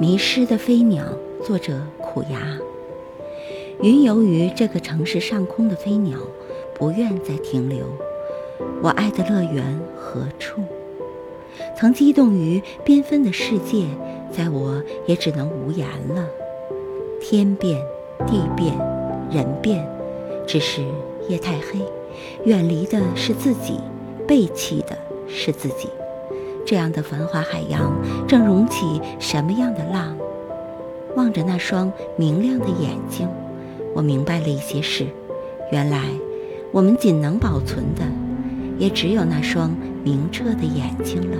[0.00, 1.04] 迷失的飞鸟，
[1.44, 2.58] 作者苦牙。
[3.82, 6.18] 云游于这个城市上空的飞鸟，
[6.74, 7.84] 不愿再停留。
[8.82, 10.62] 我爱的乐园何处？
[11.76, 13.84] 曾激动于缤纷的世界，
[14.32, 16.26] 在我也只能无言了。
[17.20, 17.78] 天变，
[18.26, 18.74] 地变，
[19.30, 19.86] 人变，
[20.46, 20.80] 只是
[21.28, 21.78] 夜太黑，
[22.46, 23.74] 远离的是自己，
[24.26, 24.96] 背弃的
[25.28, 25.90] 是自己。
[26.70, 27.92] 这样的繁华海洋，
[28.28, 30.16] 正涌起什么样的浪？
[31.16, 33.26] 望着那双明亮的眼睛，
[33.92, 35.04] 我明白了一些事。
[35.72, 36.04] 原来，
[36.70, 38.04] 我们仅能保存的，
[38.78, 39.74] 也只有那双
[40.04, 41.36] 明澈的眼睛了。